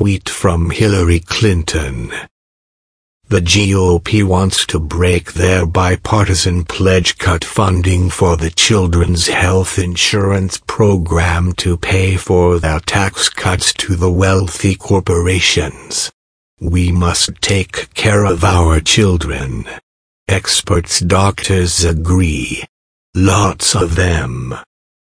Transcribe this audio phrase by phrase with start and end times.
[0.00, 2.10] tweet from Hillary Clinton.
[3.28, 10.56] The GOP wants to break their bipartisan pledge cut funding for the Children's Health Insurance
[10.66, 16.10] Program to pay for their tax cuts to the wealthy corporations.
[16.58, 19.66] We must take care of our children.
[20.28, 22.64] Experts doctors agree.
[23.14, 24.54] Lots of them.